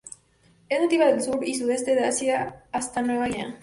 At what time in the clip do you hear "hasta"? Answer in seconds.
2.71-3.03